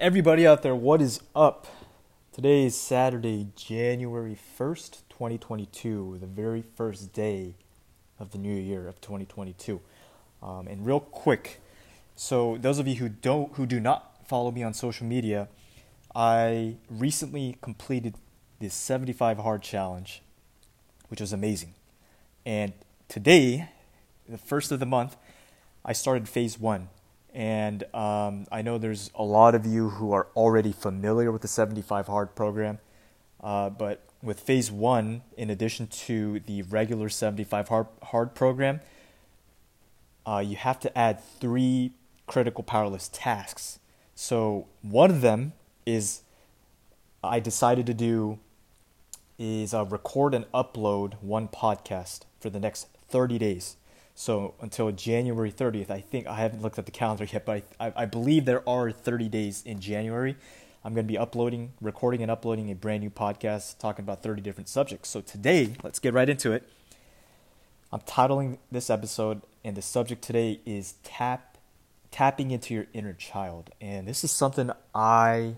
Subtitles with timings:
[0.00, 1.68] Everybody out there, what is up?
[2.32, 7.54] Today is Saturday, January 1st, 2022, the very first day
[8.18, 9.80] of the new year of 2022.
[10.42, 11.60] Um, and real quick,
[12.16, 15.46] so those of you who don't who do not follow me on social media,
[16.16, 18.16] I recently completed
[18.58, 20.20] this 75 hard challenge,
[21.08, 21.74] which was amazing.
[22.44, 22.72] And
[23.08, 23.68] today,
[24.28, 25.16] the first of the month,
[25.84, 26.88] I started phase 1
[27.34, 31.48] and um, I know there's a lot of you who are already familiar with the
[31.48, 32.78] 75 Hard program.
[33.42, 38.80] Uh, but with phase one, in addition to the regular 75 Hard, hard program,
[40.26, 41.92] uh, you have to add three
[42.26, 43.78] critical power list tasks.
[44.14, 45.54] So one of them
[45.86, 46.22] is
[47.24, 48.38] I decided to do
[49.38, 53.76] is uh, record and upload one podcast for the next 30 days.
[54.14, 57.92] So until January 30th, I think I haven't looked at the calendar yet, but I,
[57.96, 60.36] I, believe there are 30 days in January.
[60.84, 64.42] I'm going to be uploading, recording, and uploading a brand new podcast talking about 30
[64.42, 65.08] different subjects.
[65.08, 66.68] So today, let's get right into it.
[67.90, 71.58] I'm titling this episode, and the subject today is tap
[72.10, 73.70] tapping into your inner child.
[73.80, 75.54] And this is something I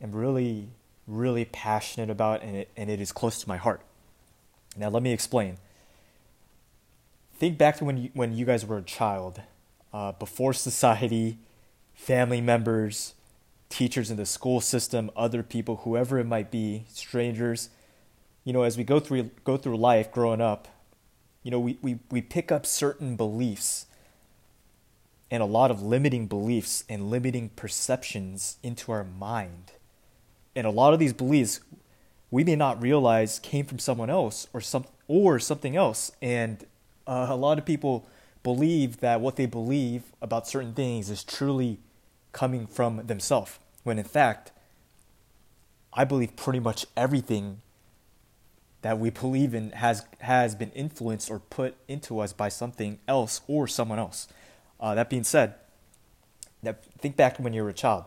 [0.00, 0.68] am really,
[1.06, 3.80] really passionate about, and it, and it is close to my heart.
[4.76, 5.56] Now, let me explain
[7.44, 9.42] think back to when you, when you guys were a child,
[9.92, 11.38] uh, before society,
[11.92, 13.12] family members,
[13.68, 17.68] teachers in the school system, other people, whoever it might be, strangers.
[18.44, 20.68] You know, as we go through go through life, growing up,
[21.42, 23.84] you know, we, we, we pick up certain beliefs
[25.30, 29.72] and a lot of limiting beliefs and limiting perceptions into our mind.
[30.56, 31.60] And a lot of these beliefs
[32.30, 36.10] we may not realize came from someone else or some or something else.
[36.22, 36.64] And
[37.06, 38.06] uh, a lot of people
[38.42, 41.78] believe that what they believe about certain things is truly
[42.32, 44.52] coming from themselves, when in fact,
[45.92, 47.60] I believe pretty much everything
[48.82, 53.40] that we believe in has has been influenced or put into us by something else
[53.46, 54.28] or someone else.
[54.78, 55.54] Uh, that being said,
[56.98, 58.04] think back when you were a child.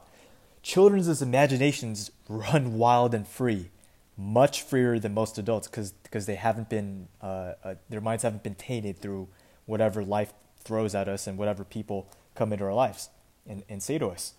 [0.62, 3.70] Children's imaginations run wild and free
[4.18, 8.44] much freer than most adults because because they haven't been uh, uh, their minds haven't
[8.44, 9.28] been tainted through
[9.66, 13.10] whatever life throws at us and whatever people come into our lives
[13.48, 14.34] and, and say to us.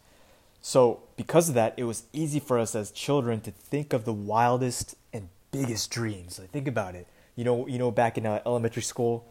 [0.60, 4.12] So because of that, it was easy for us as children to think of the
[4.12, 6.38] wildest and biggest dreams.
[6.38, 7.06] Like think about it.
[7.36, 9.24] You know, you know, back in uh, elementary school,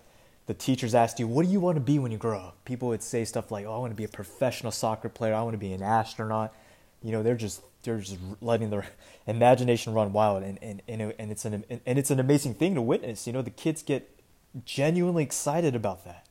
[0.46, 2.88] the teachers asked you, "What do you want to be when you grow up?" People
[2.88, 5.34] would say stuff like, "Oh, I want to be a professional soccer player.
[5.34, 6.54] I want to be an astronaut."
[7.04, 8.88] You know, they're just they're just letting their
[9.28, 12.82] imagination run wild, and and and, and it's an and it's an amazing thing to
[12.82, 13.28] witness.
[13.28, 14.10] You know, the kids get
[14.66, 16.26] genuinely excited about that.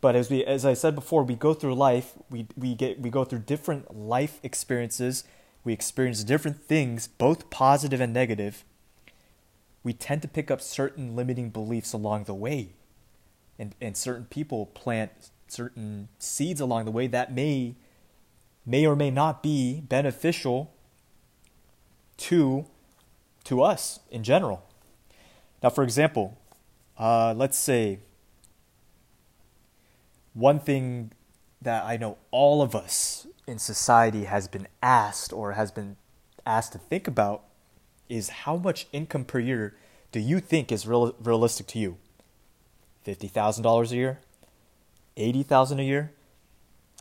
[0.00, 3.10] But as we as I said before, we go through life, we we get we
[3.10, 5.24] go through different life experiences.
[5.64, 8.64] We experience different things, both positive and negative.
[9.82, 12.70] We tend to pick up certain limiting beliefs along the way.
[13.58, 17.74] And and certain people plant certain seeds along the way that may
[18.68, 20.70] may or may not be beneficial
[22.18, 22.66] to
[23.44, 24.62] to us in general.
[25.62, 26.36] Now, for example,
[26.98, 28.00] uh, let's say
[30.34, 31.12] one thing
[31.62, 35.96] that I know all of us in society has been asked or has been
[36.44, 37.44] asked to think about
[38.10, 39.74] is how much income per year
[40.12, 41.96] do you think is real, realistic to you?
[43.06, 44.20] $50,000 a year?
[45.16, 46.12] 80,000 a year?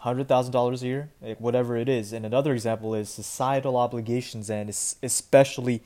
[0.04, 1.10] $100,000 a year,
[1.40, 2.14] whatever it is.
[2.14, 5.82] And another example is societal obligations and especially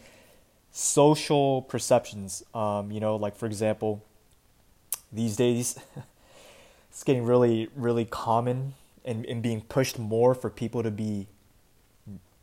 [0.72, 2.44] social perceptions.
[2.54, 4.04] Um, you know, like for example,
[5.12, 5.80] these days
[6.90, 8.74] it's getting really, really common
[9.06, 11.28] and, and being pushed more for people to be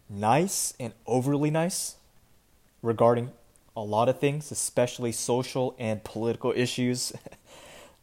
[0.09, 1.97] nice and overly nice
[2.83, 3.31] regarding
[3.77, 7.13] a lot of things, especially social and political issues.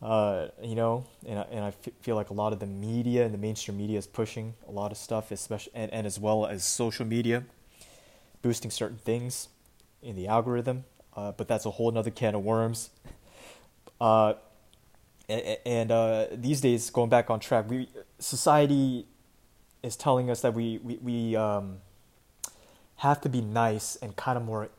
[0.02, 3.34] Uh, you know, and, and I f- feel like a lot of the media and
[3.34, 6.64] the mainstream media is pushing a lot of stuff, especially and, and as well as
[6.64, 7.44] social media,
[8.42, 9.48] boosting certain things
[10.04, 10.84] in the algorithm.
[11.16, 12.90] Uh, but that's a whole another can of worms.
[14.02, 14.34] Uh,
[15.30, 17.88] and, and uh, these days, going back on track, we
[18.20, 19.08] society
[19.82, 21.78] is telling us that we we, we um,
[22.98, 24.70] have to be nice and kind of more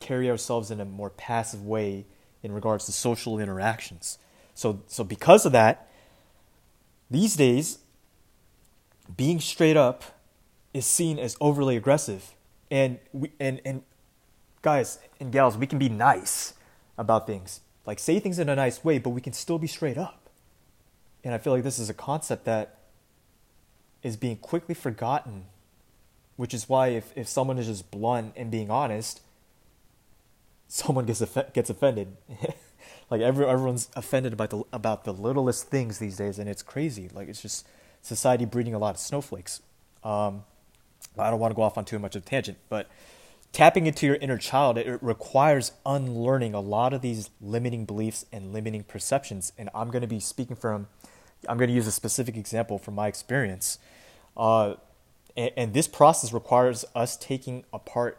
[0.00, 2.06] carry ourselves in a more passive way
[2.42, 4.18] in regards to social interactions.
[4.56, 5.86] So, so because of that,
[7.10, 7.78] these days,
[9.14, 10.02] being straight up
[10.72, 12.32] is seen as overly aggressive.
[12.70, 13.82] And we, and, and
[14.62, 16.54] guys and gals, we can be nice
[16.96, 17.60] about things.
[17.84, 20.30] Like say things in a nice way, but we can still be straight up.
[21.22, 22.78] And I feel like this is a concept that
[24.02, 25.44] is being quickly forgotten,
[26.36, 29.20] which is why if, if someone is just blunt and being honest,
[30.66, 32.16] someone gets gets offended.
[33.10, 37.08] like every, everyone's offended about the about the littlest things these days, and it's crazy.
[37.12, 37.66] Like it's just
[38.02, 39.62] society breeding a lot of snowflakes.
[40.02, 40.44] Um,
[41.18, 42.88] I don't want to go off on too much of a tangent, but
[43.52, 48.52] tapping into your inner child it requires unlearning a lot of these limiting beliefs and
[48.52, 49.52] limiting perceptions.
[49.56, 50.88] And I'm going to be speaking from,
[51.48, 53.78] I'm going to use a specific example from my experience.
[54.36, 54.74] Uh,
[55.36, 58.18] and, and this process requires us taking apart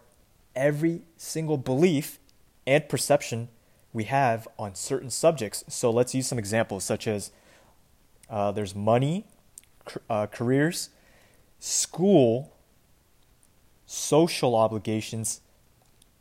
[0.55, 2.19] every single belief
[2.65, 3.49] and perception
[3.97, 5.63] we have on certain subjects.
[5.67, 7.31] So let's use some examples, such as
[8.29, 9.25] uh, there's money,
[10.07, 10.91] uh, careers,
[11.57, 12.53] school,
[13.87, 15.41] social obligations,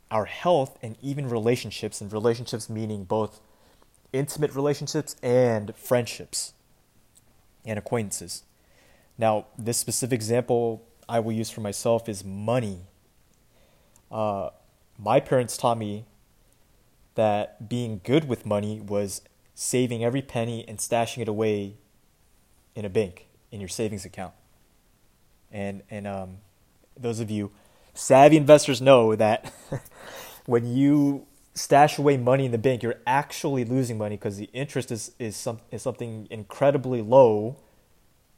[0.09, 2.01] our health, and even relationships.
[2.01, 3.39] And relationships meaning both
[4.11, 6.53] intimate relationships and friendships
[7.63, 8.41] and acquaintances.
[9.19, 12.79] Now, this specific example I will use for myself is money.
[14.11, 14.49] Uh,
[14.97, 16.05] my parents taught me
[17.17, 19.21] that being good with money was
[19.53, 21.75] saving every penny and stashing it away
[22.75, 24.33] in a bank in your savings account.
[25.51, 26.37] And and um,
[26.95, 27.51] those of you
[27.93, 29.51] savvy investors know that
[30.45, 31.25] when you
[31.55, 35.35] stash away money in the bank, you're actually losing money because the interest is is,
[35.35, 37.57] some, is something incredibly low,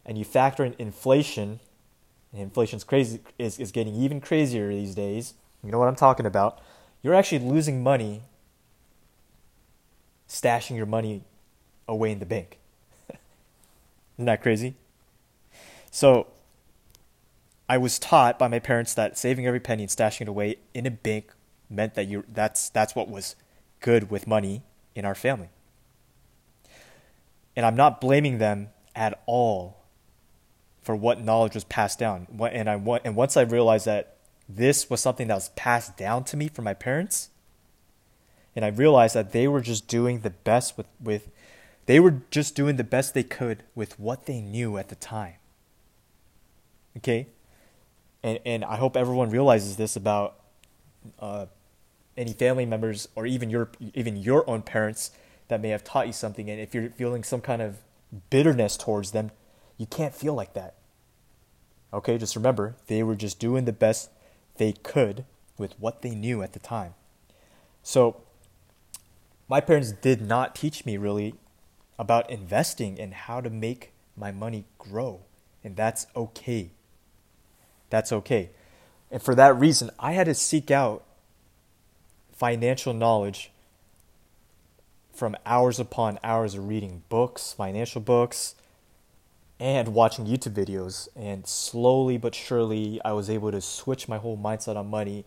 [0.05, 1.59] and you factor in inflation.
[2.31, 5.33] And inflation's crazy is, is getting even crazier these days.
[5.63, 6.61] You know what I'm talking about.
[7.01, 8.21] You're actually losing money
[10.29, 11.23] stashing your money
[11.87, 12.59] away in the bank.
[14.17, 14.75] Isn't that crazy?
[15.91, 16.27] So,
[17.67, 20.85] I was taught by my parents that saving every penny and stashing it away in
[20.85, 21.33] a bank
[21.69, 23.35] meant that you that's that's what was
[23.79, 24.63] good with money
[24.95, 25.49] in our family.
[27.55, 29.77] And I'm not blaming them at all
[30.81, 32.27] for what knowledge was passed down.
[32.51, 32.73] And I
[33.03, 34.15] and once I realized that
[34.47, 37.29] this was something that was passed down to me from my parents,
[38.55, 41.29] and I realized that they were just doing the best with, with
[41.85, 45.35] they were just doing the best they could with what they knew at the time.
[46.97, 47.27] Okay?
[48.21, 50.35] And, and I hope everyone realizes this about
[51.19, 51.45] uh,
[52.17, 55.11] any family members or even your even your own parents
[55.47, 56.49] that may have taught you something.
[56.49, 57.77] And if you're feeling some kind of
[58.29, 59.31] bitterness towards them,
[59.77, 60.75] you can't feel like that.
[61.93, 64.09] Okay, just remember they were just doing the best
[64.57, 65.25] they could
[65.57, 66.93] with what they knew at the time.
[67.81, 68.21] So
[69.49, 71.33] my parents did not teach me really
[71.97, 75.21] about investing and how to make my money grow.
[75.63, 76.69] And that's okay.
[77.89, 78.51] That's okay.
[79.11, 81.03] And for that reason, I had to seek out
[82.31, 83.51] financial knowledge
[85.11, 88.55] from hours upon hours of reading books, financial books,
[89.59, 91.09] and watching YouTube videos.
[91.15, 95.25] And slowly but surely, I was able to switch my whole mindset on money.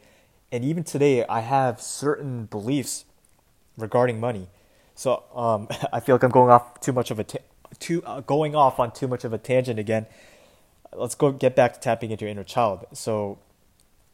[0.52, 3.04] And even today, I have certain beliefs
[3.76, 4.48] regarding money.
[4.94, 7.38] So um, I feel like I'm going off too much of a ta-
[7.78, 10.06] too uh, going off on too much of a tangent again.
[10.94, 12.86] Let's go get back to tapping into your inner child.
[12.92, 13.38] So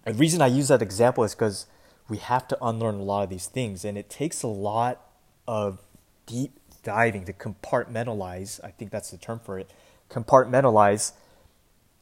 [0.05, 1.67] the reason I use that example is because
[2.09, 5.01] we have to unlearn a lot of these things, and it takes a lot
[5.47, 5.81] of
[6.27, 6.53] deep
[6.83, 8.63] diving to compartmentalize.
[8.65, 9.71] I think that's the term for it.
[10.09, 11.13] Compartmentalize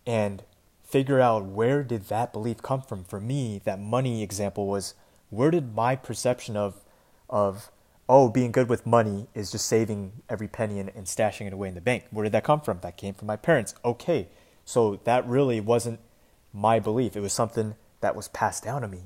[0.06, 0.42] and
[0.84, 3.02] figure out where did that belief come from.
[3.02, 4.94] For me, that money example was
[5.30, 6.84] where did my perception of
[7.28, 7.70] of
[8.08, 11.68] oh being good with money is just saving every penny and, and stashing it away
[11.68, 12.04] in the bank.
[12.10, 12.80] Where did that come from?
[12.80, 13.74] That came from my parents.
[13.84, 14.28] Okay.
[14.64, 16.00] So that really wasn't
[16.52, 17.16] my belief.
[17.16, 19.04] It was something that was passed down to me.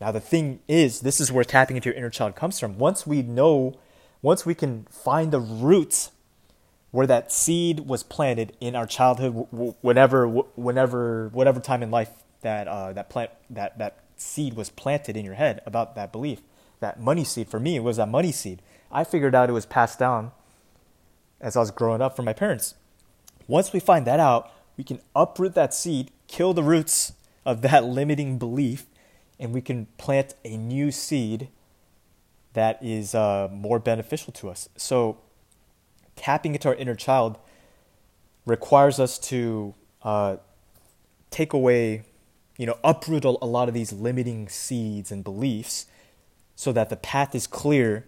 [0.00, 2.78] Now the thing is this is where tapping into your inner child comes from.
[2.78, 3.78] Once we know
[4.22, 6.10] once we can find the roots
[6.90, 9.46] where that seed was planted in our childhood
[9.80, 12.10] whenever whenever whatever time in life
[12.42, 16.42] that uh, that plant that that seed was planted in your head about that belief
[16.80, 18.62] that money seed for me was that money seed.
[18.90, 20.32] I figured out it was passed down
[21.40, 22.74] as I was growing up from my parents.
[23.46, 27.12] Once we find that out, we can uproot that seed, kill the roots
[27.44, 28.86] of that limiting belief,
[29.38, 31.48] and we can plant a new seed
[32.52, 34.68] that is uh, more beneficial to us.
[34.76, 35.18] So,
[36.16, 37.38] tapping into our inner child
[38.44, 40.36] requires us to uh,
[41.30, 42.02] take away,
[42.58, 45.86] you know, uproot a lot of these limiting seeds and beliefs
[46.60, 48.04] so that the path is clear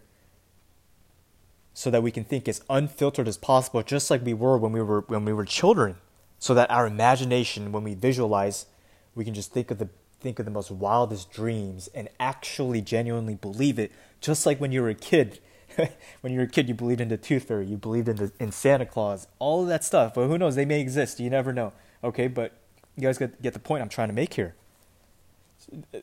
[1.73, 4.82] so that we can think as unfiltered as possible just like we were when we
[4.82, 5.97] were when we were children
[6.38, 8.66] so that our imagination when we visualize
[9.14, 9.88] we can just think of the
[10.21, 13.90] think of the most wildest dreams and actually genuinely believe it
[14.21, 15.40] just like when you were a kid
[16.21, 18.32] when you were a kid, you believed in the tooth fairy, you believed in the,
[18.38, 20.12] in Santa Claus, all of that stuff.
[20.12, 20.54] But who knows?
[20.54, 21.18] They may exist.
[21.18, 21.73] You never know.
[22.04, 22.52] Okay, but
[22.94, 24.54] you guys get get the point I'm trying to make here.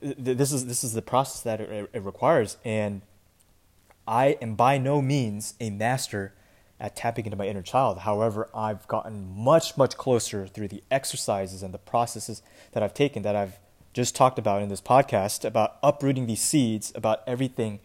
[0.01, 3.01] This is this is the process that it, it requires, and
[4.07, 6.33] I am by no means a master
[6.79, 7.99] at tapping into my inner child.
[7.99, 13.23] However, I've gotten much much closer through the exercises and the processes that I've taken
[13.23, 13.59] that I've
[13.93, 17.79] just talked about in this podcast about uprooting these seeds about everything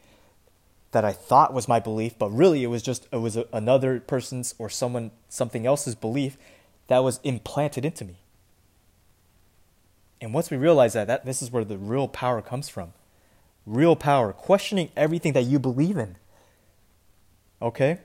[0.92, 4.00] that I thought was my belief, but really it was just it was a, another
[4.00, 6.38] person's or someone something else's belief
[6.86, 8.23] that was implanted into me.
[10.24, 12.94] And once we realize that, that this is where the real power comes from.
[13.66, 16.16] Real power, questioning everything that you believe in.
[17.60, 17.98] Okay?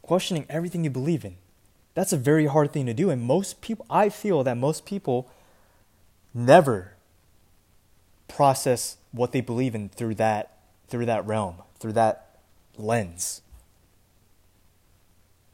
[0.00, 1.36] Questioning everything you believe in.
[1.94, 5.30] That's a very hard thing to do and most people I feel that most people
[6.32, 6.94] never
[8.28, 10.56] process what they believe in through that
[10.88, 12.38] through that realm, through that
[12.78, 13.42] lens.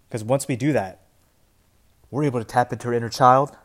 [0.09, 1.01] Because once we do that,
[2.11, 3.57] we're able to tap into our inner child.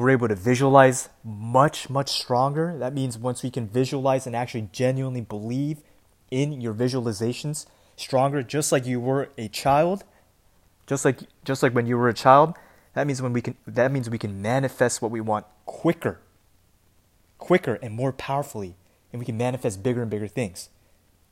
[0.00, 2.76] We're able to visualize much, much stronger.
[2.78, 5.82] That means once we can visualize and actually genuinely believe
[6.30, 7.66] in your visualizations
[7.96, 10.04] stronger, just like you were a child,
[10.86, 12.54] just like just like when you were a child,
[12.94, 16.20] that means when we can that means we can manifest what we want quicker
[17.40, 18.76] quicker and more powerfully,
[19.12, 20.68] and we can manifest bigger and bigger things.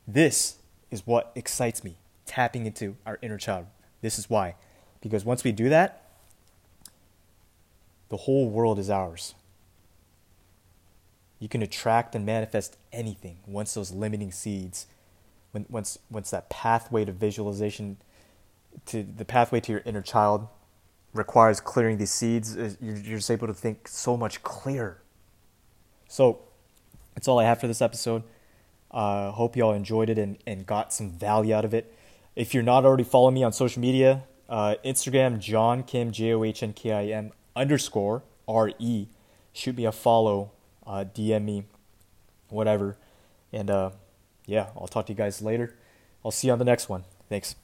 [0.05, 0.57] This
[0.91, 1.95] is what excites me,
[2.25, 3.67] tapping into our inner child.
[4.01, 4.55] This is why.
[4.99, 6.08] Because once we do that,
[8.09, 9.35] the whole world is ours.
[11.39, 14.87] You can attract and manifest anything once those limiting seeds,
[15.51, 17.97] when, once, once that pathway to visualization,
[18.87, 20.47] to the pathway to your inner child
[21.13, 25.01] requires clearing these seeds, you're, you're just able to think so much clearer
[26.09, 26.39] so
[27.13, 28.23] that's all I have for this episode.
[28.91, 31.95] Uh, hope y'all enjoyed it and, and got some value out of it.
[32.35, 36.43] If you're not already following me on social media, uh, Instagram, John Kim, J O
[36.43, 39.07] H N K I M underscore R E.
[39.51, 40.51] Shoot me a follow,
[40.87, 41.63] uh, DM me,
[42.49, 42.97] whatever.
[43.51, 43.91] And uh,
[44.45, 45.75] yeah, I'll talk to you guys later.
[46.23, 47.03] I'll see you on the next one.
[47.27, 47.55] Thanks.